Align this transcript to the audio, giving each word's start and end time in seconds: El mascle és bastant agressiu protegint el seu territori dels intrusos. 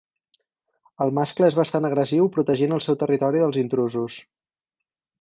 El 1.05 1.13
mascle 1.17 1.51
és 1.53 1.59
bastant 1.59 1.87
agressiu 1.91 2.31
protegint 2.39 2.75
el 2.79 2.85
seu 2.89 3.01
territori 3.05 3.47
dels 3.47 3.63
intrusos. 3.67 4.21